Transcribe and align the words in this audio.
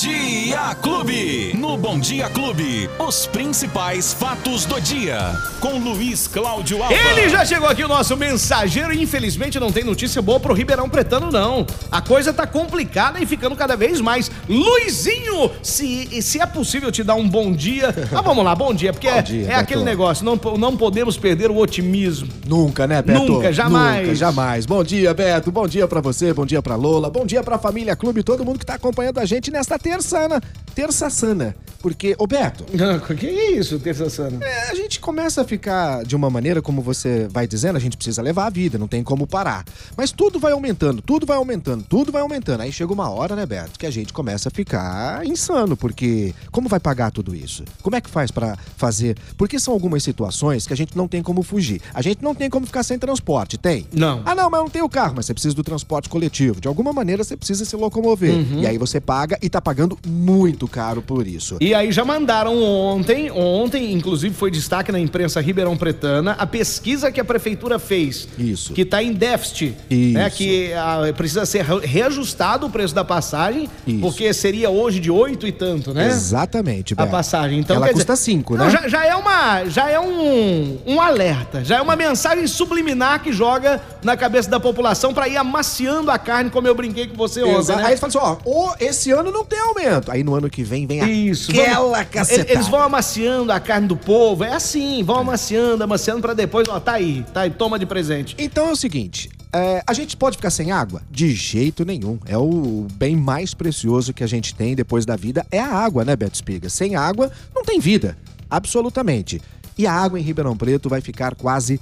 Dia 0.00 0.76
Clube. 0.80 1.54
No 1.58 1.76
Bom 1.76 1.98
Dia 1.98 2.30
Clube, 2.30 2.88
os 3.00 3.26
principais 3.26 4.12
fatos 4.12 4.64
do 4.64 4.80
dia. 4.80 5.18
Com 5.58 5.76
Luiz 5.76 6.28
Cláudio 6.28 6.80
Alba. 6.80 6.94
Ele 6.94 7.28
já 7.28 7.44
chegou 7.44 7.68
aqui, 7.68 7.82
o 7.82 7.88
nosso 7.88 8.16
mensageiro, 8.16 8.92
e 8.92 9.02
infelizmente 9.02 9.58
não 9.58 9.72
tem 9.72 9.82
notícia 9.82 10.22
boa 10.22 10.38
pro 10.38 10.54
Ribeirão 10.54 10.88
Pretano, 10.88 11.32
não. 11.32 11.66
A 11.90 12.00
coisa 12.00 12.32
tá 12.32 12.46
complicada 12.46 13.20
e 13.20 13.26
ficando 13.26 13.56
cada 13.56 13.74
vez 13.74 14.00
mais. 14.00 14.30
Luizinho, 14.48 15.50
se, 15.64 16.22
se 16.22 16.40
é 16.40 16.46
possível 16.46 16.92
te 16.92 17.02
dar 17.02 17.16
um 17.16 17.28
bom 17.28 17.50
dia. 17.52 17.88
Ah, 18.18 18.22
vamos 18.22 18.44
lá, 18.44 18.54
bom 18.54 18.74
dia, 18.74 18.92
porque 18.92 19.08
Bom 19.08 19.16
é, 19.16 19.22
dia, 19.22 19.42
é 19.44 19.46
Beto. 19.46 19.60
aquele 19.60 19.84
negócio, 19.84 20.24
não, 20.24 20.40
não 20.56 20.76
podemos 20.76 21.16
perder 21.16 21.50
o 21.50 21.56
otimismo. 21.56 22.28
Nunca, 22.46 22.86
né, 22.86 23.00
Beto? 23.00 23.24
Nunca, 23.24 23.52
jamais. 23.52 24.02
Nunca, 24.02 24.14
jamais. 24.14 24.66
Bom 24.66 24.82
dia, 24.82 25.12
Beto. 25.14 25.52
Bom 25.52 25.68
dia 25.68 25.86
pra 25.86 26.00
você, 26.00 26.32
bom 26.32 26.44
dia 26.46 26.60
pra 26.60 26.74
Lola, 26.74 27.10
bom 27.10 27.24
dia 27.24 27.42
pra 27.42 27.58
família 27.58 27.94
Clube, 27.94 28.22
todo 28.22 28.44
mundo 28.44 28.58
que 28.58 28.66
tá 28.66 28.74
acompanhando 28.74 29.18
a 29.18 29.24
gente 29.24 29.50
nesta 29.50 29.78
terça-sana. 29.88 30.42
Terça-sana. 30.74 31.56
Porque, 31.80 32.14
ô 32.18 32.26
Beto, 32.26 32.64
O 33.08 33.14
que 33.14 33.26
é 33.26 33.52
isso, 33.52 33.78
Terça 33.78 34.10
Sana? 34.10 34.44
é, 34.44 34.70
a 34.70 34.74
gente 34.74 34.98
começa 34.98 35.42
a 35.42 35.44
ficar 35.44 36.04
de 36.04 36.16
uma 36.16 36.28
maneira, 36.28 36.60
como 36.60 36.82
você 36.82 37.28
vai 37.30 37.46
dizendo, 37.46 37.76
a 37.76 37.80
gente 37.80 37.96
precisa 37.96 38.20
levar 38.20 38.46
a 38.46 38.50
vida, 38.50 38.76
não 38.78 38.88
tem 38.88 39.02
como 39.02 39.26
parar. 39.26 39.64
Mas 39.96 40.10
tudo 40.10 40.40
vai 40.40 40.52
aumentando, 40.52 41.00
tudo 41.00 41.24
vai 41.24 41.36
aumentando, 41.36 41.84
tudo 41.88 42.10
vai 42.10 42.22
aumentando. 42.22 42.62
Aí 42.62 42.72
chega 42.72 42.92
uma 42.92 43.08
hora, 43.08 43.36
né, 43.36 43.46
Beto, 43.46 43.78
que 43.78 43.86
a 43.86 43.90
gente 43.90 44.12
começa 44.12 44.48
a 44.48 44.52
ficar 44.52 45.24
insano, 45.24 45.76
porque 45.76 46.34
como 46.50 46.68
vai 46.68 46.80
pagar 46.80 47.12
tudo 47.12 47.34
isso? 47.34 47.64
Como 47.80 47.94
é 47.94 48.00
que 48.00 48.10
faz 48.10 48.30
pra 48.30 48.56
fazer? 48.76 49.16
Porque 49.36 49.58
são 49.58 49.72
algumas 49.72 50.02
situações 50.02 50.66
que 50.66 50.72
a 50.72 50.76
gente 50.76 50.96
não 50.96 51.06
tem 51.06 51.22
como 51.22 51.42
fugir. 51.42 51.80
A 51.94 52.02
gente 52.02 52.22
não 52.22 52.34
tem 52.34 52.50
como 52.50 52.66
ficar 52.66 52.82
sem 52.82 52.98
transporte, 52.98 53.56
tem? 53.56 53.86
Não. 53.92 54.22
Ah, 54.24 54.34
não, 54.34 54.50
mas 54.50 54.60
não 54.60 54.68
tenho 54.68 54.88
carro, 54.88 55.14
mas 55.16 55.26
você 55.26 55.32
precisa 55.32 55.54
do 55.54 55.62
transporte 55.62 56.08
coletivo. 56.08 56.60
De 56.60 56.66
alguma 56.66 56.92
maneira 56.92 57.22
você 57.22 57.36
precisa 57.36 57.64
se 57.64 57.76
locomover. 57.76 58.32
Uhum. 58.34 58.62
E 58.62 58.66
aí 58.66 58.76
você 58.78 59.00
paga 59.00 59.38
e 59.40 59.48
tá 59.48 59.60
pagando 59.68 59.98
muito 60.06 60.66
caro 60.66 61.02
por 61.02 61.26
isso. 61.26 61.58
E 61.60 61.74
aí 61.74 61.92
já 61.92 62.02
mandaram 62.02 62.56
ontem, 62.62 63.30
ontem, 63.30 63.92
inclusive 63.92 64.34
foi 64.34 64.50
destaque 64.50 64.90
na 64.90 64.98
imprensa 64.98 65.42
Ribeirão 65.42 65.76
Pretana, 65.76 66.32
a 66.38 66.46
pesquisa 66.46 67.12
que 67.12 67.20
a 67.20 67.24
prefeitura 67.24 67.78
fez. 67.78 68.26
Isso. 68.38 68.72
Que 68.72 68.80
está 68.80 69.02
em 69.02 69.12
déficit. 69.12 69.76
Isso. 69.90 70.14
Né, 70.14 70.30
que 70.30 70.72
ah, 70.72 71.00
precisa 71.14 71.44
ser 71.44 71.64
re- 71.66 71.84
reajustado 71.86 72.66
o 72.66 72.70
preço 72.70 72.94
da 72.94 73.04
passagem, 73.04 73.68
Isso. 73.86 74.00
porque 74.00 74.32
seria 74.32 74.70
hoje 74.70 75.00
de 75.00 75.10
oito 75.10 75.46
e 75.46 75.52
tanto, 75.52 75.92
né? 75.92 76.06
Exatamente, 76.08 76.94
A 76.94 76.96
Beto. 76.96 77.10
passagem. 77.10 77.58
Então, 77.58 77.76
Ela 77.76 77.88
custa 77.92 78.14
dizer- 78.14 78.24
5, 78.24 78.56
Não, 78.56 78.64
né? 78.64 78.70
já, 78.70 78.88
já 78.88 79.04
é 79.04 79.14
uma, 79.14 79.64
já 79.66 79.90
é 79.90 80.00
um, 80.00 80.78
um 80.86 80.98
alerta, 80.98 81.62
já 81.62 81.76
é 81.76 81.82
uma 81.82 81.94
mensagem 81.94 82.46
subliminar 82.46 83.22
que 83.22 83.34
joga 83.34 83.82
na 84.02 84.16
cabeça 84.16 84.48
da 84.48 84.58
população 84.58 85.12
para 85.12 85.28
ir 85.28 85.36
amaciando 85.36 86.10
a 86.10 86.16
carne, 86.18 86.48
como 86.48 86.66
eu 86.66 86.74
brinquei 86.74 87.06
com 87.06 87.16
você 87.16 87.42
ontem, 87.42 87.76
né? 87.76 87.84
Aí 87.84 87.96
fala 87.98 88.08
assim, 88.08 88.18
ó, 88.18 88.36
"Ô, 88.46 88.70
esse 88.80 89.10
ano 89.10 89.30
não 89.30 89.44
tem 89.44 89.57
aumento. 89.58 90.10
Aí 90.10 90.22
no 90.24 90.34
ano 90.34 90.48
que 90.50 90.62
vem 90.62 90.86
vem 90.86 91.28
Isso. 91.28 91.50
aquela 91.50 91.90
vamos- 91.98 92.08
cacetada. 92.10 92.52
Eles 92.52 92.68
vão 92.68 92.80
amaciando 92.82 93.52
a 93.52 93.60
carne 93.60 93.86
do 93.88 93.96
povo. 93.96 94.44
É 94.44 94.52
assim, 94.54 95.02
vão 95.02 95.16
amaciando, 95.18 95.82
amaciando 95.84 96.20
pra 96.22 96.34
depois, 96.34 96.68
ó, 96.68 96.78
tá 96.80 96.92
aí, 96.92 97.24
tá 97.32 97.42
aí, 97.42 97.50
toma 97.50 97.78
de 97.78 97.86
presente. 97.86 98.34
Então 98.38 98.68
é 98.68 98.72
o 98.72 98.76
seguinte, 98.76 99.28
é, 99.52 99.82
a 99.86 99.92
gente 99.92 100.16
pode 100.16 100.36
ficar 100.36 100.50
sem 100.50 100.70
água? 100.72 101.02
De 101.10 101.30
jeito 101.32 101.84
nenhum. 101.84 102.18
É 102.26 102.36
o 102.36 102.86
bem 102.94 103.16
mais 103.16 103.54
precioso 103.54 104.12
que 104.12 104.22
a 104.24 104.26
gente 104.26 104.54
tem 104.54 104.74
depois 104.74 105.04
da 105.06 105.16
vida, 105.16 105.46
é 105.50 105.58
a 105.60 105.68
água, 105.68 106.04
né, 106.04 106.14
Beto 106.16 106.34
Espiga? 106.34 106.68
Sem 106.68 106.96
água, 106.96 107.30
não 107.54 107.62
tem 107.64 107.80
vida. 107.80 108.16
Absolutamente. 108.50 109.40
E 109.76 109.86
a 109.86 109.92
água 109.92 110.18
em 110.18 110.22
Ribeirão 110.22 110.56
Preto 110.56 110.88
vai 110.88 111.00
ficar 111.00 111.34
quase 111.36 111.80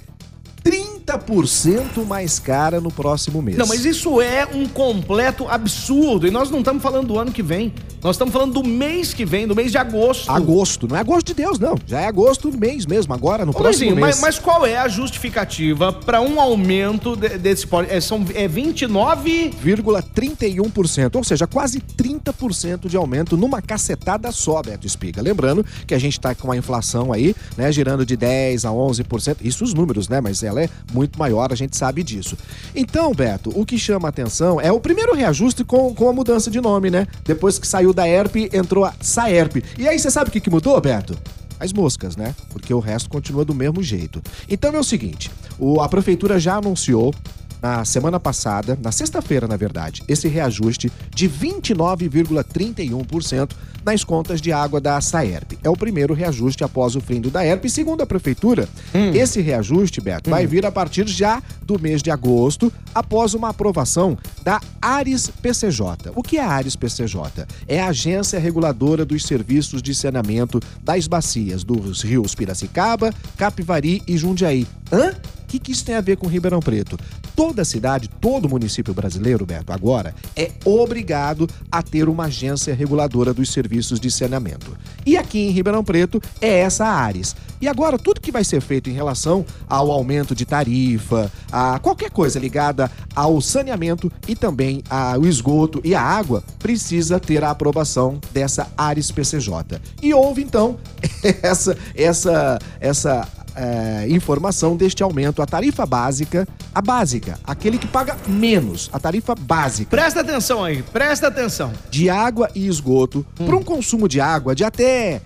30% 1.07 2.05
mais 2.05 2.37
cara 2.37 2.81
no 2.81 2.91
próximo 2.91 3.41
mês. 3.41 3.57
Não, 3.57 3.65
mas 3.65 3.85
isso 3.85 4.21
é 4.21 4.45
um 4.53 4.67
completo 4.67 5.47
absurdo. 5.47 6.27
E 6.27 6.31
nós 6.31 6.51
não 6.51 6.59
estamos 6.59 6.83
falando 6.83 7.07
do 7.07 7.17
ano 7.17 7.31
que 7.31 7.41
vem. 7.41 7.73
Nós 8.03 8.15
estamos 8.15 8.33
falando 8.33 8.53
do 8.61 8.63
mês 8.67 9.13
que 9.13 9.25
vem, 9.25 9.47
do 9.47 9.55
mês 9.55 9.71
de 9.71 9.77
agosto. 9.77 10.29
Agosto, 10.29 10.87
não 10.87 10.97
é 10.97 10.99
agosto 10.99 11.27
de 11.27 11.33
Deus, 11.33 11.57
não. 11.57 11.75
Já 11.85 12.01
é 12.01 12.07
agosto 12.07 12.51
do 12.51 12.57
mês 12.57 12.85
mesmo, 12.85 13.13
agora, 13.13 13.43
no 13.45 13.51
Ô, 13.51 13.53
próximo 13.53 13.85
Luizinho, 13.89 13.95
mês. 13.95 14.19
mas, 14.19 14.35
mas 14.35 14.39
qual 14.39 14.65
é 14.65 14.77
a 14.77 14.87
justificativa 14.87 15.91
para 15.91 16.21
um 16.21 16.39
aumento 16.39 17.15
de- 17.15 17.37
desse 17.37 17.67
é, 17.89 17.99
são 17.99 18.23
é 18.35 18.47
29 18.47 19.51
0,31%, 19.63 21.15
ou 21.15 21.23
seja, 21.23 21.47
quase 21.47 21.79
30% 21.81 22.87
de 22.87 22.95
aumento 22.97 23.35
numa 23.35 23.61
cacetada 23.61 24.31
só, 24.31 24.61
Beto 24.61 24.85
Espiga. 24.85 25.21
Lembrando 25.21 25.65
que 25.85 25.93
a 25.93 25.99
gente 25.99 26.19
tá 26.19 26.35
com 26.35 26.51
a 26.51 26.57
inflação 26.57 27.11
aí, 27.11 27.35
né, 27.57 27.71
girando 27.71 28.05
de 28.05 28.15
10 28.15 28.65
a 28.65 28.69
11%, 28.69 29.37
isso 29.41 29.63
os 29.63 29.73
números, 29.73 30.07
né, 30.07 30.21
mas 30.21 30.43
ela 30.43 30.61
é 30.61 30.69
muito 30.97 31.17
maior, 31.19 31.51
a 31.51 31.55
gente 31.55 31.77
sabe 31.77 32.01
disso. 32.03 32.35
Então, 32.75 33.13
Beto, 33.13 33.51
o 33.55 33.63
que 33.65 33.77
chama 33.77 34.07
a 34.07 34.09
atenção 34.09 34.59
é 34.59 34.71
o 34.71 34.79
primeiro 34.79 35.13
reajuste 35.15 35.63
com, 35.63 35.93
com 35.93 36.09
a 36.09 36.13
mudança 36.13 36.49
de 36.51 36.59
nome, 36.59 36.89
né? 36.89 37.07
Depois 37.23 37.57
que 37.59 37.67
saiu 37.67 37.93
da 37.93 38.07
ERP, 38.07 38.49
entrou 38.53 38.83
a 38.83 38.93
Saerp. 38.99 39.57
E 39.77 39.87
aí 39.87 39.97
você 39.99 40.09
sabe 40.09 40.29
o 40.29 40.33
que, 40.33 40.41
que 40.41 40.49
mudou, 40.49 40.79
Beto? 40.81 41.15
as 41.59 41.73
moscas, 41.73 42.15
né? 42.15 42.35
Porque 42.51 42.71
o 42.71 42.77
resto 42.79 43.09
continua 43.09 43.43
do 43.43 43.51
mesmo 43.55 43.81
jeito. 43.81 44.21
Então 44.47 44.71
é 44.75 44.79
o 44.79 44.83
seguinte: 44.83 45.31
o- 45.57 45.81
a 45.81 45.89
prefeitura 45.89 46.39
já 46.39 46.57
anunciou 46.57 47.11
na 47.59 47.83
semana 47.83 48.19
passada, 48.19 48.77
na 48.79 48.91
sexta-feira, 48.91 49.47
na 49.47 49.57
verdade, 49.57 50.03
esse 50.07 50.27
reajuste 50.27 50.91
de 51.15 51.27
29,31% 51.27 53.49
nas 53.87 54.03
contas 54.03 54.41
de 54.41 54.51
água 54.51 54.81
da 54.81 54.99
Saerp. 54.99 55.53
É 55.63 55.69
o 55.69 55.77
primeiro 55.77 56.13
reajuste 56.13 56.61
após 56.61 56.97
o 56.97 56.99
fim 56.99 57.21
do 57.21 57.29
Daerp. 57.29 57.63
E 57.63 57.69
segundo 57.69 58.01
a 58.01 58.05
prefeitura, 58.05 58.67
esse 59.15 59.39
reajuste, 59.39 60.01
Beto, 60.01 60.29
vai 60.29 60.45
vir 60.45 60.65
a 60.65 60.71
partir 60.71 61.07
já 61.07 61.41
do 61.63 61.79
mês 61.79 62.03
de 62.03 62.11
agosto, 62.11 62.71
após 62.93 63.33
uma 63.33 63.49
aprovação 63.49 64.17
da 64.43 64.59
Ares 64.81 65.29
PCJ. 65.29 66.11
O 66.15 66.21
que 66.21 66.37
é 66.37 66.43
a 66.43 66.49
Ares 66.49 66.75
PCJ? 66.75 67.45
É 67.65 67.79
a 67.79 67.87
agência 67.87 68.37
reguladora 68.37 69.05
dos 69.05 69.25
serviços 69.25 69.81
de 69.81 69.95
saneamento 69.95 70.59
das 70.83 71.07
bacias 71.07 71.63
dos 71.63 72.01
rios 72.01 72.35
Piracicaba, 72.35 73.13
Capivari 73.37 74.01
e 74.05 74.17
Jundiaí. 74.17 74.67
Hã? 74.91 75.13
O 75.47 75.49
que, 75.49 75.59
que 75.59 75.71
isso 75.71 75.85
tem 75.85 75.95
a 75.95 76.01
ver 76.01 76.17
com 76.17 76.27
Ribeirão 76.27 76.59
Preto? 76.59 76.99
Toda 77.33 77.63
cidade, 77.63 78.09
todo 78.19 78.49
município 78.49 78.93
brasileiro, 78.93 79.45
Beto, 79.45 79.71
agora 79.71 80.13
é 80.35 80.51
obrigado 80.65 81.49
a 81.71 81.81
ter 81.81 82.09
uma 82.09 82.25
agência 82.25 82.75
reguladora 82.75 83.33
dos 83.33 83.53
serviços 83.53 83.97
de 83.97 84.11
saneamento. 84.11 84.77
E 85.05 85.15
aqui 85.15 85.39
em 85.39 85.51
Ribeirão 85.51 85.85
Preto 85.85 86.21
é 86.41 86.59
essa 86.59 86.83
a 86.83 86.91
Ares. 86.91 87.33
E 87.61 87.67
agora, 87.67 87.97
tudo 87.97 88.19
que 88.19 88.29
vai 88.29 88.43
ser 88.43 88.59
feito 88.59 88.89
em 88.89 88.93
relação 88.93 89.45
ao 89.69 89.89
aumento 89.89 90.35
de 90.35 90.45
tarifa, 90.45 91.31
a 91.49 91.79
qualquer 91.79 92.11
coisa 92.11 92.37
ligada 92.37 92.91
ao 93.15 93.39
saneamento 93.39 94.11
e 94.27 94.35
também 94.35 94.83
ao 94.89 95.25
esgoto 95.25 95.79
e 95.81 95.95
à 95.95 96.01
água, 96.01 96.43
precisa 96.59 97.21
ter 97.21 97.41
a 97.41 97.51
aprovação 97.51 98.19
dessa 98.33 98.67
Ares 98.77 99.11
PCJ. 99.11 99.79
E 100.03 100.13
houve 100.13 100.43
então 100.43 100.77
essa 101.41 101.77
essa 101.95 102.59
essa 102.81 103.27
é, 103.57 104.07
informação 104.09 104.77
deste 104.77 105.03
aumento. 105.03 105.41
A 105.41 105.45
tarifa 105.45 105.85
básica, 105.85 106.47
a 106.73 106.81
básica, 106.81 107.37
aquele 107.43 107.77
que 107.77 107.87
paga 107.87 108.15
menos, 108.27 108.89
a 108.93 108.99
tarifa 108.99 109.35
básica 109.35 109.89
Presta 109.89 110.21
atenção 110.21 110.63
aí, 110.63 110.81
presta 110.83 111.27
atenção. 111.27 111.73
de 111.89 112.09
água 112.09 112.49
e 112.53 112.67
esgoto 112.67 113.25
para 113.35 113.55
um 113.55 113.63
consumo 113.63 114.07
de 114.07 114.21
água 114.21 114.53
de 114.55 114.63
até 114.63 115.21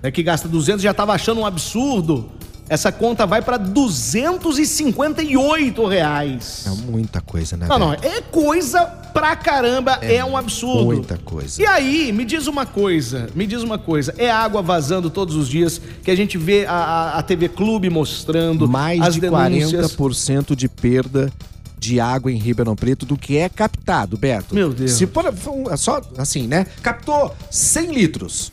né, 0.01 0.13
que 0.13 0.23
gasta 0.23 0.47
200, 0.47 0.83
já 0.83 0.95
tava 0.95 1.13
achando 1.13 1.41
um 1.41 1.47
absurdo. 1.47 2.31
Essa 2.69 2.91
conta 2.91 3.25
vai 3.25 3.43
pra 3.43 3.57
258 3.57 5.87
reais. 5.87 6.65
É 6.67 6.71
muita 6.91 7.21
coisa, 7.21 7.57
né? 7.57 7.67
Não, 7.69 7.79
não, 7.79 7.93
é 7.93 8.21
coisa 8.31 8.85
pra 8.85 9.37
caramba, 9.37 9.99
é, 10.03 10.25
um 10.25 10.37
absurdo. 10.37 10.85
Muita 10.85 11.17
coisa. 11.17 11.63
E 11.63 11.67
aí, 11.67 12.13
me 12.13 12.25
diz 12.25 12.47
uma 12.47 12.67
coisa, 12.67 13.29
me 13.35 13.47
diz 13.47 13.63
uma 13.63 13.79
coisa, 13.79 14.15
é 14.19 14.31
água 14.31 14.63
vazando 14.63 15.09
todos 15.09 15.37
os 15.37 15.49
dias, 15.49 15.81
que 16.03 16.11
a 16.11 16.17
gente 16.17 16.37
vê 16.37 16.67
a, 16.67 17.17
a, 17.17 17.23
TV 17.23 17.49
Clube 17.49 17.89
mostrando 17.89 18.69
mais 18.69 19.01
as 19.01 19.15
de 19.15 19.21
denúncias. 19.21 19.97
40% 19.97 20.55
de 20.55 20.69
perda 20.69 21.33
de 21.79 22.01
água 22.01 22.33
em 22.33 22.37
Ribeirão 22.37 22.75
Preto 22.75 23.07
do 23.07 23.17
que 23.17 23.37
é 23.37 23.49
captado, 23.49 24.19
Beto. 24.19 24.55
Meu 24.55 24.73
Deus. 24.73 24.93
Se 24.93 25.07
for 25.07 25.33
for- 25.33 25.79
só 25.79 26.01
assim, 26.19 26.47
né? 26.47 26.67
Captou 26.83 27.35
100 27.51 27.93
litros. 27.93 28.51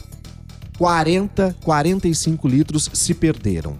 40, 0.77 1.55
45 1.63 2.47
litros 2.47 2.89
se 2.93 3.13
perderam. 3.13 3.77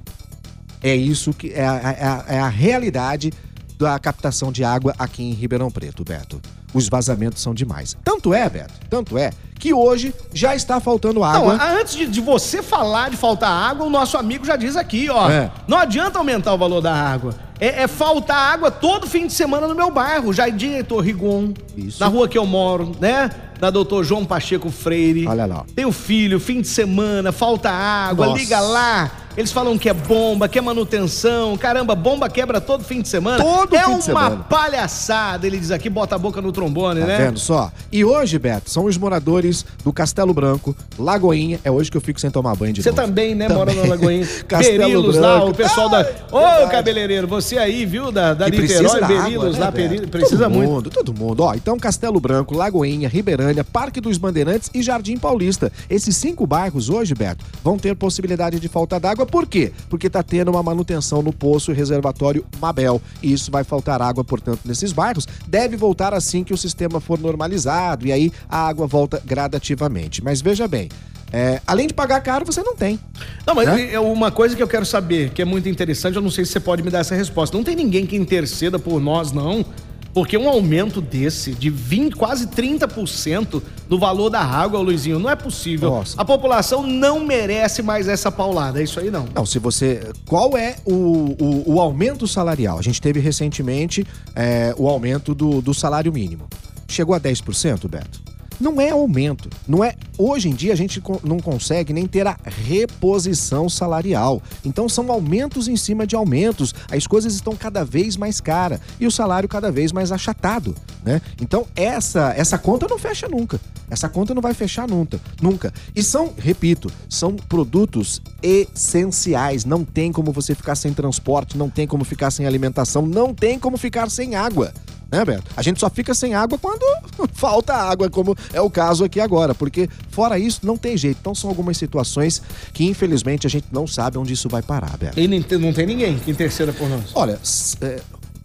É 0.84 0.94
isso 0.96 1.34
que 1.34 1.52
é 1.54 1.66
a, 1.66 1.74
é 1.98 2.06
a- 2.06 2.26
é 2.36 2.40
a 2.40 2.50
realidade 2.50 3.32
da 3.80 3.98
captação 3.98 4.52
de 4.52 4.64
água 4.64 4.94
aqui 5.00 5.24
em 5.24 5.32
Ribeirão 5.34 5.72
Preto, 5.72 6.04
Beto. 6.04 6.42
Os 6.74 6.90
vazamentos 6.90 7.42
são 7.42 7.54
demais. 7.54 7.96
Tanto 8.04 8.34
é, 8.34 8.50
Beto, 8.50 8.74
tanto 8.90 9.18
é, 9.18 9.30
que 9.60 9.74
hoje 9.74 10.14
já 10.34 10.56
está 10.56 10.80
faltando 10.80 11.20
Não, 11.20 11.24
água. 11.26 11.56
a- 11.56 11.72
antes 11.80 11.96
de, 11.96 12.06
de 12.08 12.20
você 12.20 12.62
falar 12.64 13.10
de 13.12 13.18
faltar 13.18 13.50
água, 13.50 13.86
o 13.86 13.90
nosso 13.90 14.18
amigo 14.18 14.46
já 14.46 14.56
diz 14.56 14.76
aqui, 14.76 15.08
ó. 15.10 15.30
É. 15.30 15.52
Não 15.68 15.78
adianta 15.78 16.18
aumentar 16.18 16.54
o 16.54 16.58
valor 16.58 16.82
da 16.82 16.94
água. 16.94 17.36
É, 17.60 17.84
é 17.84 17.88
faltar 17.88 18.54
água 18.54 18.70
todo 18.72 19.08
fim 19.08 19.28
de 19.28 19.34
semana 19.34 19.68
no 19.68 19.76
meu 19.76 19.90
bairro. 19.92 20.34
Jardim 20.34 20.72
Heitor 20.74 21.02
Rigon. 21.02 21.54
Isso. 21.78 22.00
Na 22.00 22.08
rua 22.08 22.28
que 22.28 22.38
eu 22.38 22.46
moro, 22.46 22.92
né? 23.00 23.30
Da 23.60 23.70
doutor 23.70 24.04
João 24.04 24.26
Pacheco 24.26 24.70
Freire. 24.70 25.26
Olha 25.28 25.46
lá. 25.46 25.64
Tem 25.76 25.86
o 25.86 25.92
filho, 25.92 26.40
fim 26.40 26.60
de 26.60 26.68
semana, 26.68 27.32
falta 27.32 27.70
água, 27.70 28.26
Nossa. 28.26 28.38
liga 28.40 28.60
lá. 28.60 29.12
Eles 29.36 29.52
falam 29.52 29.78
que 29.78 29.90
é 29.90 29.94
bomba, 29.94 30.48
que 30.48 30.60
é 30.60 30.62
manutenção. 30.62 31.58
Caramba, 31.58 31.96
bomba 31.96 32.30
quebra 32.30 32.62
todo 32.62 32.84
fim 32.84 33.02
de 33.02 33.08
semana. 33.08 33.44
Todo 33.44 33.76
é 33.76 33.80
fim 33.80 33.86
de 33.86 33.92
uma 33.96 34.02
semana. 34.02 34.36
palhaçada, 34.48 35.48
ele 35.48 35.58
diz 35.58 35.72
aqui, 35.72 35.90
bota 35.90 36.16
a 36.16 36.20
boca 36.20 36.40
no 36.42 36.52
trombone, 36.52 37.00
Tá 37.02 37.08
né? 37.08 37.18
vendo 37.18 37.40
só? 37.40 37.72
E 37.92 38.06
hoje, 38.06 38.38
Beto, 38.38 38.70
são 38.70 38.86
os 38.86 38.96
moradores 38.98 39.66
do 39.84 39.92
Castelo 39.92 40.34
Branco, 40.36 40.76
Lagoinha. 41.00 41.60
É 41.64 41.72
hoje 41.72 41.90
que 41.90 41.98
eu 41.98 42.02
fico 42.02 42.20
sem 42.20 42.30
tomar 42.30 42.56
banho 42.56 42.74
de 42.74 42.84
Você 42.84 42.92
também, 42.94 43.34
né, 43.34 43.50
mora 43.50 43.74
na 43.74 43.84
Lagoinha. 43.86 44.26
Castelo 44.48 44.78
Berilos 44.78 45.16
lá, 45.18 45.38
Branco. 45.38 45.52
o 45.52 45.56
pessoal 45.56 45.90
da. 45.90 46.02
Ô, 46.32 46.40
verdade. 46.40 46.72
cabeleireiro, 46.72 47.28
você 47.28 47.58
aí, 47.58 47.86
viu, 47.88 48.12
da, 48.12 48.36
da 48.36 48.46
precisa 48.46 48.84
Niterói, 48.84 49.08
Berilos 49.24 49.58
lá, 49.58 49.72
né, 49.72 49.88
Beto? 49.90 50.08
precisa 50.10 50.44
todo 50.46 50.54
muito. 50.54 50.70
mundo, 50.70 50.90
todo 50.92 51.14
mundo. 51.14 51.40
Ó, 51.44 51.54
então 51.56 51.80
Castelo 51.80 52.20
Branco, 52.20 52.56
Lagoinha, 52.56 53.10
Ribeirânia, 53.10 53.64
Parque 53.64 54.00
dos 54.00 54.18
Bandeirantes 54.20 54.70
e 54.76 54.84
Jardim 54.84 55.18
Paulista. 55.18 55.72
Esses 55.90 56.16
cinco 56.16 56.46
bairros 56.46 56.90
hoje, 56.90 57.16
Beto, 57.16 57.44
vão 57.64 57.78
ter 57.80 57.96
possibilidade 57.96 58.60
de 58.60 58.68
falta 58.68 59.00
d'água. 59.00 59.23
Por 59.26 59.46
quê? 59.48 59.72
Porque 59.90 60.10
tá 60.10 60.22
tendo 60.24 60.52
uma 60.52 60.64
manutenção 60.64 61.22
no 61.22 61.32
poço 61.34 61.72
e 61.72 61.74
reservatório 61.76 62.46
Mabel. 62.60 63.02
E 63.22 63.32
isso 63.34 63.52
vai 63.52 63.64
faltar 63.64 64.02
água, 64.02 64.24
portanto, 64.24 64.62
nesses 64.66 64.92
bairros. 64.92 65.28
Deve 65.48 65.76
voltar 65.78 66.14
assim 66.14 66.44
que 66.44 66.54
o 66.54 66.58
sistema 66.58 67.00
for 67.00 67.20
normalizado 67.20 68.06
e 68.08 68.12
aí 68.12 68.32
a 68.50 68.68
água 68.68 68.88
volta 68.88 69.22
gradativamente. 69.26 70.24
Mas 70.24 70.42
veja 70.42 70.68
bem, 70.68 70.90
é, 71.32 71.60
além 71.66 71.88
de 71.88 71.94
pagar 71.96 72.22
caro, 72.22 72.46
você 72.46 72.62
não 72.62 72.76
tem. 72.76 73.00
Não, 73.46 73.56
mas 73.56 73.68
Né? 73.68 73.92
é 73.94 74.00
uma 74.00 74.30
coisa 74.32 74.56
que 74.56 74.62
eu 74.62 74.68
quero 74.68 74.86
saber, 74.86 75.32
que 75.32 75.42
é 75.42 75.46
muito 75.46 75.68
interessante, 75.68 76.16
eu 76.16 76.22
não 76.22 76.30
sei 76.30 76.46
se 76.46 76.52
você 76.52 76.60
pode 76.60 76.84
me 76.84 76.92
dar 76.92 77.00
essa 77.00 77.16
resposta. 77.16 77.58
Não 77.58 77.64
tem 77.64 77.76
ninguém 77.76 78.06
que 78.06 78.16
interceda 78.16 78.78
por 78.78 79.02
nós, 79.02 79.32
não. 79.32 79.66
Porque 80.14 80.38
um 80.38 80.48
aumento 80.48 81.02
desse, 81.02 81.54
de 81.54 81.70
20, 81.70 82.16
quase 82.16 82.48
30% 82.48 83.62
no 83.90 83.98
valor 83.98 84.30
da 84.30 84.42
água, 84.42 84.80
Luizinho, 84.80 85.18
não 85.18 85.30
é 85.30 85.36
possível. 85.36 85.90
Nossa. 85.90 86.22
A 86.22 86.24
população 86.24 86.86
não 86.86 87.26
merece 87.26 87.82
mais 87.82 88.08
essa 88.08 88.32
paulada. 88.32 88.80
É 88.80 88.84
isso 88.84 89.00
aí, 89.00 89.10
não. 89.10 89.28
Não, 89.34 89.46
se 89.46 89.58
você. 89.58 90.12
Qual 90.28 90.56
é 90.56 90.76
o, 90.86 91.36
o, 91.40 91.74
o 91.74 91.82
aumento 91.82 92.28
salarial? 92.28 92.78
A 92.78 92.82
gente 92.82 93.02
teve 93.02 93.20
recentemente 93.20 94.06
é, 94.36 94.74
o 94.78 94.88
aumento 94.88 95.34
do, 95.34 95.62
do 95.62 95.74
salário 95.74 96.14
mínimo. 96.14 96.48
Chegou 96.88 97.16
a 97.16 97.20
10%, 97.20 97.88
Beto? 97.90 98.22
Não 98.64 98.80
é 98.80 98.92
aumento. 98.92 99.50
Não 99.68 99.84
é. 99.84 99.94
Hoje 100.18 100.48
em 100.48 100.56
dia 100.56 100.72
a 100.72 100.76
gente 100.76 101.04
não 101.22 101.38
consegue 101.38 101.92
nem 101.92 102.08
ter 102.08 102.26
a 102.26 102.38
reposição 102.46 103.68
salarial. 103.68 104.42
Então 104.64 104.88
são 104.88 105.12
aumentos 105.12 105.68
em 105.68 105.76
cima 105.76 106.08
de 106.08 106.16
aumentos. 106.16 106.74
As 106.90 107.06
coisas 107.06 107.36
estão 107.36 107.58
cada 107.58 107.84
vez 107.84 108.16
mais 108.16 108.40
caras 108.40 108.80
e 109.02 109.06
o 109.06 109.12
salário 109.12 109.50
cada 109.50 109.70
vez 109.70 109.92
mais 109.92 110.14
achatado, 110.14 110.74
né? 111.04 111.22
Então 111.42 111.68
essa 111.76 112.34
essa 112.38 112.58
conta 112.58 112.88
não 112.88 112.98
fecha 112.98 113.28
nunca. 113.28 113.60
Essa 113.90 114.08
conta 114.08 114.34
não 114.34 114.42
vai 114.42 114.54
fechar 114.54 114.88
nunca, 114.88 115.20
nunca. 115.42 115.74
E 115.94 116.02
são, 116.02 116.34
repito, 116.38 116.90
são 117.10 117.36
produtos 117.36 118.22
essenciais. 118.42 119.66
Não 119.66 119.84
tem 119.84 120.10
como 120.10 120.32
você 120.32 120.56
ficar 120.56 120.76
sem 120.76 120.94
transporte, 120.94 121.58
não 121.58 121.70
tem 121.70 121.86
como 121.86 122.06
ficar 122.06 122.32
sem 122.32 122.48
alimentação, 122.48 123.06
não 123.06 123.34
tem 123.34 123.60
como 123.60 123.78
ficar 123.78 124.10
sem 124.10 124.36
água. 124.36 124.74
Né, 125.14 125.24
Beto? 125.24 125.44
A 125.56 125.62
gente 125.62 125.80
só 125.80 125.90
fica 125.92 126.14
sem 126.16 126.34
água 126.34 126.58
quando 126.58 126.84
falta 127.34 127.72
água, 127.76 128.10
como 128.10 128.36
é 128.52 128.60
o 128.60 128.70
caso 128.70 129.04
aqui 129.04 129.20
agora, 129.20 129.54
porque 129.54 129.88
fora 130.10 130.40
isso 130.40 130.62
não 130.64 130.76
tem 130.76 130.98
jeito. 130.98 131.18
Então 131.22 131.36
são 131.36 131.52
algumas 131.52 131.78
situações 131.78 132.42
que 132.74 132.84
infelizmente 132.86 133.46
a 133.46 133.50
gente 133.50 133.68
não 133.72 133.86
sabe 133.86 134.18
onde 134.18 134.34
isso 134.34 134.50
vai 134.50 134.64
parar, 134.64 134.98
Beto. 134.98 135.20
E 135.20 135.28
não 135.28 135.72
tem- 135.72 135.86
ninguém 135.86 136.18
que 136.18 136.32
interceda 136.32 136.74
por 136.74 136.90
nós. 136.90 137.12
Olha, 137.14 137.38
é, 137.82 138.00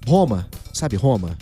Roma, 0.07 0.47
sabe 0.73 0.95
Roma? 0.97 1.37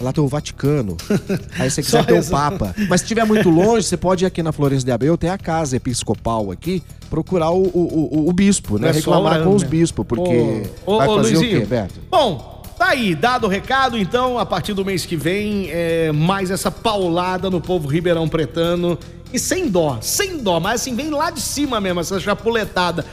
Lá 0.00 0.12
tem 0.14 0.24
o 0.24 0.28
Vaticano. 0.28 0.96
Aí 1.58 1.70
você 1.70 1.80
Hum. 1.80 1.84
Quiser 1.84 2.06
ter 2.06 2.18
o. 2.18 2.24
Papa. 2.30 2.74
Mas 2.88 3.00
se 3.00 3.04
estiver 3.04 3.24
muito 3.26 3.50
longe, 3.50 3.86
você 3.86 3.96
pode 3.98 4.24
ir 4.24 4.26
aqui 4.26 4.42
na 4.42 4.50
Florença 4.52 4.84
de 4.84 4.92
Abreu, 4.92 5.16
tem 5.18 5.28
a 5.28 5.36
casa 5.38 5.76
episcopal 5.76 6.50
aqui, 6.50 6.82
procurar 7.10 7.50
o, 7.50 7.62
o, 7.64 8.24
o- 8.24 8.28
o 8.28 8.32
bispo, 8.32 8.78
né? 8.78 8.88
É 8.88 8.92
Reclamar 8.92 9.42
com 9.42 9.54
os 9.54 9.62
bispos, 9.62 10.06
porque 10.06 10.62
Ô, 10.86 10.94
ô, 10.94 10.98
vai 10.98 11.06
fazer 11.06 11.36
Luizinho. 11.36 11.58
o 11.58 11.60
quê, 11.60 11.66
Beto? 11.66 12.00
Bom, 12.10 12.59
aí, 12.90 13.14
dado 13.14 13.46
o 13.46 13.48
recado, 13.48 13.96
então, 13.96 14.36
a 14.36 14.44
partir 14.44 14.74
do 14.74 14.84
mês 14.84 15.06
que 15.06 15.16
vem, 15.16 15.68
é, 15.70 16.10
mais 16.10 16.50
essa 16.50 16.70
paulada 16.72 17.48
no 17.48 17.60
povo 17.60 17.88
ribeirão 17.88 18.28
pretano. 18.28 18.98
E 19.32 19.38
sem 19.38 19.68
dó, 19.68 19.98
sem 20.00 20.38
dó, 20.38 20.58
mas 20.58 20.80
assim, 20.80 20.96
vem 20.96 21.08
lá 21.08 21.30
de 21.30 21.40
cima 21.40 21.80
mesmo, 21.80 22.00
essa 22.00 22.18
chapuletada. 22.18 23.06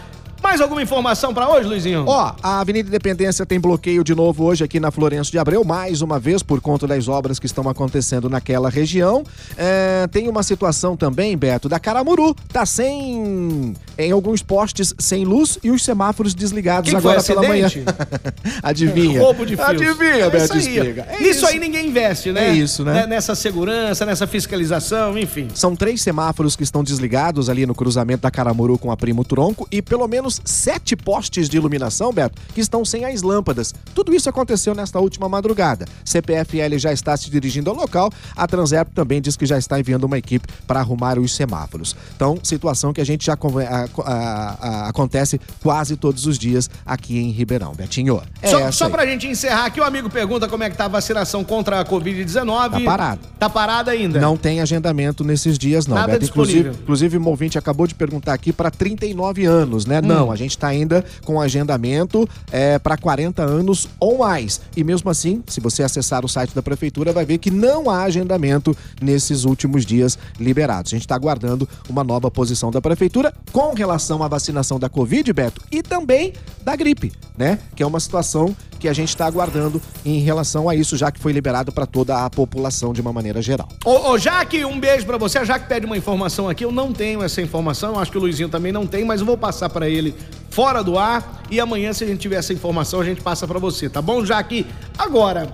Mais 0.48 0.62
alguma 0.62 0.82
informação 0.82 1.34
pra 1.34 1.50
hoje, 1.50 1.68
Luizinho? 1.68 2.06
Ó, 2.08 2.34
a 2.42 2.62
Avenida 2.62 2.88
Independência 2.88 3.46
tem 3.46 3.60
bloqueio 3.60 4.02
de 4.02 4.16
novo 4.16 4.46
hoje 4.46 4.64
aqui 4.64 4.80
na 4.80 4.90
Florenço 4.92 5.30
de 5.30 5.38
Abreu, 5.38 5.66
mais 5.66 6.02
uma 6.02 6.18
vez 6.18 6.42
por 6.42 6.62
conta 6.62 6.88
das 6.88 7.10
obras 7.10 7.38
que 7.38 7.46
estão 7.46 7.68
acontecendo 7.68 8.30
naquela 8.30 8.70
região. 8.70 9.26
É, 9.58 10.08
tem 10.08 10.30
uma 10.30 10.42
situação 10.44 10.96
também, 10.96 11.38
Beto, 11.38 11.68
da 11.68 11.82
Caramuru. 11.82 12.34
Tá 12.48 12.66
sem. 12.66 13.76
em 13.98 14.12
alguns 14.14 14.42
postes 14.42 14.96
sem 14.98 15.26
luz 15.26 15.60
e 15.62 15.70
os 15.70 15.84
semáforos 15.84 16.34
desligados 16.34 16.90
Quem 16.90 17.02
foi, 17.02 17.12
agora 17.12 17.26
pela 17.26 17.46
manhã. 17.46 17.68
Adivinha? 18.64 19.20
Roubo 19.20 19.46
de 19.46 19.58
fios. 19.58 19.68
Adivinha, 19.68 20.26
É 20.26 20.30
Beto 20.30 20.58
isso 20.58 20.70
aí. 20.70 20.80
É 20.80 21.20
Nisso 21.20 21.46
aí 21.46 21.60
ninguém 21.60 21.88
investe, 21.88 22.32
né? 22.32 22.52
É 22.52 22.54
isso, 22.54 22.86
né? 22.86 23.06
Nessa 23.06 23.36
segurança, 23.36 24.06
nessa 24.06 24.26
fiscalização, 24.26 25.18
enfim. 25.18 25.50
São 25.54 25.76
três 25.76 26.02
semáforos 26.02 26.56
que 26.56 26.64
estão 26.64 26.86
desligados 26.86 27.50
ali 27.50 27.66
no 27.66 27.76
cruzamento 27.76 28.22
da 28.22 28.32
Caramuru 28.32 28.78
com 28.78 28.94
a 28.94 28.96
Primo 28.96 29.26
Tronco 29.26 29.68
e 29.70 29.82
pelo 29.82 30.08
menos 30.08 30.37
sete 30.44 30.96
postes 30.96 31.50
de 31.50 31.58
iluminação, 31.58 32.12
Beto, 32.12 32.42
que 32.54 32.62
estão 32.62 32.84
sem 32.86 33.06
as 33.06 33.22
lâmpadas. 33.22 33.74
Tudo 33.94 34.14
isso 34.14 34.30
aconteceu 34.30 34.74
nesta 34.76 35.00
última 35.00 35.28
madrugada. 35.30 35.86
CPFL 36.06 36.78
já 36.78 36.92
está 36.92 37.16
se 37.16 37.30
dirigindo 37.30 37.70
ao 37.70 37.76
local. 37.76 38.12
A 38.36 38.48
Transerp 38.48 38.90
também 38.94 39.22
diz 39.22 39.36
que 39.36 39.46
já 39.46 39.58
está 39.58 39.80
enviando 39.80 40.04
uma 40.06 40.18
equipe 40.18 40.48
para 40.66 40.80
arrumar 40.80 41.20
os 41.20 41.36
semáforos. 41.36 41.96
Então, 42.16 42.38
situação 42.44 42.92
que 42.94 43.02
a 43.02 43.06
gente 43.06 43.26
já 43.26 43.34
a- 43.34 43.88
a- 44.04 44.58
a- 44.86 44.90
acontece 44.90 45.40
quase 45.62 45.96
todos 45.96 46.26
os 46.26 46.38
dias 46.38 46.70
aqui 46.86 47.18
em 47.18 47.32
Ribeirão. 47.32 47.74
Betinho, 47.74 48.22
é 48.42 48.48
só, 48.48 48.72
só 48.72 48.86
aí. 48.86 48.92
pra 48.92 49.06
gente 49.06 49.28
encerrar 49.28 49.66
aqui, 49.66 49.80
o 49.80 49.84
amigo 49.84 50.10
pergunta 50.10 50.48
como 50.48 50.64
é 50.64 50.70
que 50.70 50.78
tá 50.78 50.86
a 50.86 50.90
vacinação 50.90 51.44
contra 51.44 51.80
a 51.80 51.86
Covid-19. 51.86 52.72
Tá 52.72 52.80
parado. 52.82 53.22
Tá 53.40 53.50
parada 53.50 53.92
ainda. 53.92 54.20
Não 54.20 54.36
tem 54.38 54.62
agendamento 54.62 55.24
nesses 55.24 55.58
dias, 55.58 55.86
não. 55.88 55.96
Nada 55.96 56.14
Beto. 56.14 56.26
Inclusive, 56.26 56.70
inclusive, 56.70 57.18
o 57.18 57.28
ouvinte 57.28 57.58
acabou 57.58 57.88
de 57.88 57.96
perguntar 57.96 58.34
aqui 58.34 58.52
para 58.52 58.70
39 58.72 59.46
anos, 59.46 59.86
né? 59.86 60.00
Hum. 60.00 60.08
Não, 60.08 60.27
a 60.32 60.36
gente 60.36 60.52
está 60.52 60.68
ainda 60.68 61.04
com 61.24 61.40
agendamento 61.40 62.28
é, 62.52 62.80
para 62.80 62.98
40 62.98 63.44
anos 63.44 63.88
ou 64.00 64.20
mais. 64.20 64.62
E 64.76 64.84
mesmo 64.84 65.10
assim, 65.10 65.44
se 65.48 65.60
você 65.60 65.84
acessar 65.84 66.26
o 66.26 66.30
site 66.30 66.54
da 66.54 66.62
prefeitura, 66.62 67.12
vai 67.12 67.26
ver 67.26 67.38
que 67.38 67.52
não 67.52 67.90
há 67.90 68.04
agendamento 68.04 68.76
nesses 69.02 69.46
últimos 69.46 69.86
dias 69.86 70.18
liberados. 70.40 70.92
A 70.94 70.96
gente 70.96 71.06
está 71.06 71.16
aguardando 71.16 71.68
uma 71.90 72.04
nova 72.04 72.30
posição 72.30 72.72
da 72.72 72.82
prefeitura 72.82 73.34
com 73.52 73.74
relação 73.74 74.24
à 74.24 74.28
vacinação 74.28 74.80
da 74.80 74.90
Covid, 74.90 75.32
Beto, 75.34 75.62
e 75.72 75.82
também 75.82 76.34
da 76.64 76.76
gripe, 76.76 77.14
né? 77.38 77.60
Que 77.76 77.84
é 77.84 77.88
uma 77.88 78.00
situação 78.00 78.56
que 78.78 78.88
a 78.88 78.94
gente 78.94 79.10
está 79.10 79.26
aguardando 79.26 79.82
em 80.06 80.20
relação 80.20 80.70
a 80.70 80.76
isso, 80.76 80.96
já 80.96 81.12
que 81.12 81.20
foi 81.20 81.32
liberado 81.32 81.72
para 81.72 81.86
toda 81.86 82.26
a 82.26 82.30
população 82.30 82.94
de 82.94 83.02
uma 83.02 83.12
maneira 83.12 83.42
geral. 83.42 83.68
Ô, 83.84 84.12
ô, 84.12 84.18
Jaque, 84.18 84.64
um 84.64 84.80
beijo 84.80 85.06
pra 85.06 85.18
você. 85.18 85.40
A 85.40 85.44
Jaque 85.44 85.68
pede 85.68 85.86
uma 85.86 85.98
informação 85.98 86.48
aqui. 86.48 86.64
Eu 86.64 86.72
não 86.72 86.94
tenho 86.94 87.24
essa 87.24 87.42
informação. 87.42 88.00
Acho 88.00 88.12
que 88.12 88.18
o 88.18 88.22
Luizinho 88.22 88.50
também 88.50 88.72
não 88.72 88.86
tem, 88.86 89.04
mas 89.04 89.20
eu 89.20 89.26
vou 89.26 89.38
passar 89.38 89.70
pra 89.70 89.90
ele 89.90 90.14
fora 90.50 90.84
do 90.84 90.98
ar. 90.98 91.44
E 91.50 91.60
amanhã, 91.60 91.94
se 91.94 92.04
a 92.04 92.08
gente 92.08 92.20
tiver 92.20 92.38
essa 92.38 92.54
informação, 92.54 93.00
a 93.00 93.06
gente 93.06 93.22
passa 93.22 93.48
pra 93.48 93.60
você, 93.60 93.90
tá 93.90 94.02
bom, 94.02 94.26
Jaque? 94.26 94.66
Agora, 94.98 95.54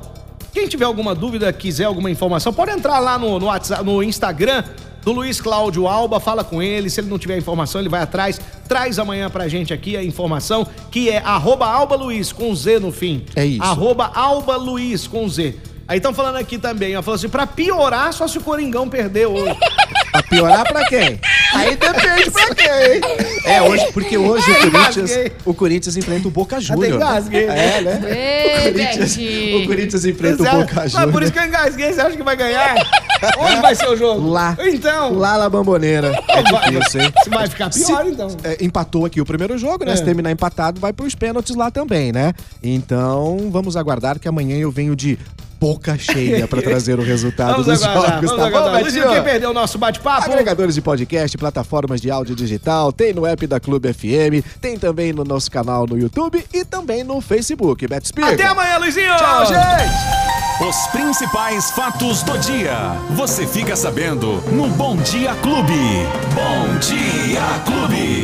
quem 0.54 0.68
tiver 0.68 0.86
alguma 0.86 1.14
dúvida, 1.14 1.52
quiser 1.52 1.86
alguma 1.86 2.10
informação, 2.10 2.54
pode 2.54 2.72
entrar 2.72 3.00
lá 3.00 3.18
no, 3.18 3.40
no, 3.40 3.48
WhatsApp, 3.48 3.84
no 3.84 4.04
Instagram 4.04 4.64
do 5.04 5.12
Luiz 5.12 5.42
Cláudio 5.42 5.88
Alba, 5.88 6.20
fala 6.20 6.44
com 6.44 6.62
ele. 6.62 6.90
Se 6.90 7.02
ele 7.02 7.10
não 7.10 7.20
tiver 7.20 7.38
informação, 7.38 7.82
ele 7.82 7.90
vai 7.90 8.02
atrás. 8.02 8.40
Traz 8.68 8.98
amanhã 9.00 9.30
pra 9.30 9.48
gente 9.48 9.74
aqui 9.74 9.98
a 9.98 10.04
informação, 10.04 10.66
que 10.90 11.10
é 11.10 11.18
arroba 11.18 11.66
Alba 11.66 11.96
Luiz, 11.96 12.32
com 12.32 12.56
Z 12.56 12.80
no 12.80 12.92
fim. 12.92 13.26
É 13.36 13.46
isso. 13.46 13.64
Arroba 13.64 14.12
Alba 14.14 14.56
Luiz, 14.56 15.08
com 15.08 15.28
Z. 15.28 15.56
Aí 15.88 15.98
estão 15.98 16.14
falando 16.14 16.38
aqui 16.38 16.58
também, 16.58 16.96
ó, 16.96 17.02
falou 17.02 17.16
assim, 17.16 17.28
pra 17.28 17.46
piorar, 17.46 18.14
só 18.14 18.26
se 18.26 18.38
o 18.38 18.42
Coringão 18.42 18.88
perdeu 18.88 19.34
hoje. 19.34 19.58
Piorar 20.34 20.64
pra 20.72 20.86
quem? 20.86 21.20
Aí 21.54 21.76
depende 21.78 22.32
pra 22.32 22.56
quem. 22.56 23.52
É, 23.52 23.62
hoje, 23.62 23.92
porque 23.94 24.18
hoje 24.18 24.50
o 24.52 24.72
Corinthians, 24.72 25.12
o 25.46 25.54
Corinthians 25.54 25.98
enfrenta 25.98 26.28
o 26.28 26.32
Boca 26.32 26.56
Até 26.58 26.66
Júnior. 26.66 26.96
engasguei. 26.96 27.44
É, 27.46 27.82
né? 27.82 28.02
Ei, 28.08 28.72
Corinthians- 28.72 29.16
Betinho. 29.18 29.58
o 29.64 29.68
Corinthians 29.68 30.06
enfrenta 30.06 30.38
Você 30.44 30.50
o 30.50 30.60
Boca 30.60 30.72
Mas 30.76 30.92
Júnior. 30.92 31.12
por 31.12 31.24
isso 31.24 31.32
que 31.32 31.40
eu 31.40 31.44
engasguei, 31.46 31.94
você 31.94 32.02
acha 32.02 32.18
que 32.18 32.24
vai 32.24 32.36
ganhar? 32.36 32.76
Onde 33.38 33.62
vai 33.62 33.76
ser 33.76 33.88
o 33.90 33.96
jogo? 33.96 34.28
Lá. 34.30 34.58
Então. 34.60 35.14
Lá 35.14 35.38
na 35.38 35.50
Bamboneira. 35.50 36.12
É 36.30 36.42
difícil, 36.44 37.02
hein? 37.02 37.14
Se 37.24 37.30
vai 37.30 37.48
ficar 37.48 37.70
pior, 37.70 38.04
Se- 38.04 38.10
então. 38.12 38.28
é, 38.44 38.58
empatou 38.64 39.06
aqui 39.06 39.22
o 39.22 39.26
primeiro 39.26 39.58
jogo, 39.58 39.86
né? 39.86 39.94
É. 39.94 39.96
Se 39.96 40.04
terminar 40.04 40.32
empatado, 40.32 40.80
vai 40.80 40.92
pros 40.92 41.16
pênaltis 41.16 41.56
lá 41.56 41.70
também, 41.72 42.12
né? 42.12 42.34
Então, 42.62 43.50
vamos 43.52 43.78
aguardar 43.78 44.20
que 44.20 44.28
amanhã 44.28 44.58
eu 44.58 44.72
venho 44.72 44.96
de 44.96 45.18
boca 45.64 45.98
cheia 45.98 46.46
pra 46.46 46.62
trazer 46.62 47.00
o 47.00 47.02
resultado 47.02 47.52
Vamos 47.52 47.68
dos 47.68 47.84
aguardar, 47.84 48.16
jogos, 48.16 48.30
vamos 48.32 48.44
tá 48.44 48.50
bom, 48.50 48.58
aguardar. 48.58 48.84
Betinho? 48.84 49.10
quem 49.10 49.24
perdeu 49.24 49.50
o 49.52 49.54
nosso 49.54 49.78
bate-papo? 49.78 50.30
Agregadores 50.30 50.76
de 50.76 50.82
podcast, 50.82 51.38
plataformas 51.38 52.02
de 52.02 52.12
áudio 52.12 52.36
digital, 52.36 52.92
tem 52.92 53.14
no 53.14 53.26
app 53.26 53.48
da 53.48 53.62
Clube 53.62 53.94
FM, 53.94 54.46
tem 54.60 54.78
também 54.78 55.14
no 55.14 55.24
nosso 55.24 55.50
canal 55.50 55.88
no 55.88 55.98
YouTube 55.98 56.44
e 56.54 56.66
também 56.66 57.02
no 57.02 57.22
Facebook. 57.22 57.88
Beto 57.88 58.08
Spiga. 58.10 58.34
Até 58.34 58.46
amanhã, 58.46 58.78
Luizinho! 58.78 59.16
Tchau, 59.16 59.46
gente! 59.46 60.24
Os 60.68 60.88
principais 60.88 61.72
fatos 61.72 62.24
do 62.24 62.38
dia. 62.40 62.98
Você 63.12 63.48
fica 63.48 63.76
sabendo 63.76 64.44
no 64.52 64.68
Bom 64.68 64.98
Dia 64.98 65.34
Clube. 65.36 65.74
Bom 66.36 66.78
Dia 66.80 67.42
Clube. 67.66 68.22